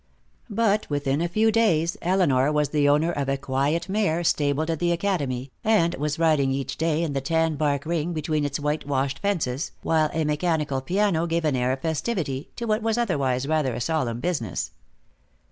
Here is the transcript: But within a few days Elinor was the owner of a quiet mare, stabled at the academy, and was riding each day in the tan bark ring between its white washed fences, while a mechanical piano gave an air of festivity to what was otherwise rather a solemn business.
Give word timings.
But 0.49 0.89
within 0.89 1.21
a 1.21 1.27
few 1.27 1.51
days 1.51 1.95
Elinor 2.01 2.51
was 2.51 2.69
the 2.69 2.89
owner 2.89 3.11
of 3.11 3.29
a 3.29 3.37
quiet 3.37 3.87
mare, 3.87 4.23
stabled 4.23 4.71
at 4.71 4.79
the 4.79 4.91
academy, 4.91 5.51
and 5.63 5.93
was 5.93 6.17
riding 6.17 6.49
each 6.49 6.75
day 6.75 7.03
in 7.03 7.13
the 7.13 7.21
tan 7.21 7.53
bark 7.55 7.85
ring 7.85 8.11
between 8.11 8.43
its 8.43 8.59
white 8.59 8.87
washed 8.87 9.19
fences, 9.19 9.73
while 9.83 10.09
a 10.11 10.23
mechanical 10.23 10.81
piano 10.81 11.27
gave 11.27 11.45
an 11.45 11.55
air 11.55 11.71
of 11.71 11.81
festivity 11.81 12.49
to 12.55 12.65
what 12.65 12.81
was 12.81 12.97
otherwise 12.97 13.47
rather 13.47 13.75
a 13.75 13.79
solemn 13.79 14.19
business. 14.19 14.71